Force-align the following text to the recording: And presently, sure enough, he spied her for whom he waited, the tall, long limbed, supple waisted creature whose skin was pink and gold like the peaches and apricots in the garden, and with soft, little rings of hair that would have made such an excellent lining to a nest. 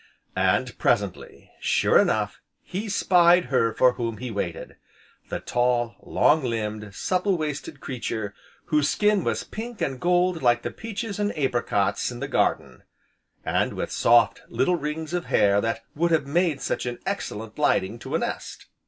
And 0.35 0.75
presently, 0.79 1.51
sure 1.59 1.99
enough, 1.99 2.41
he 2.63 2.89
spied 2.89 3.45
her 3.53 3.71
for 3.71 3.91
whom 3.93 4.17
he 4.17 4.31
waited, 4.31 4.77
the 5.29 5.39
tall, 5.39 5.95
long 6.01 6.43
limbed, 6.43 6.95
supple 6.95 7.37
waisted 7.37 7.79
creature 7.79 8.33
whose 8.65 8.89
skin 8.89 9.23
was 9.23 9.43
pink 9.43 9.79
and 9.79 9.99
gold 10.01 10.41
like 10.41 10.63
the 10.63 10.71
peaches 10.71 11.19
and 11.19 11.31
apricots 11.37 12.09
in 12.09 12.19
the 12.19 12.27
garden, 12.27 12.81
and 13.45 13.73
with 13.73 13.91
soft, 13.91 14.41
little 14.47 14.75
rings 14.75 15.13
of 15.13 15.25
hair 15.25 15.61
that 15.61 15.83
would 15.93 16.09
have 16.09 16.25
made 16.25 16.61
such 16.61 16.87
an 16.87 16.97
excellent 17.05 17.59
lining 17.59 17.99
to 17.99 18.15
a 18.15 18.17
nest. 18.17 18.65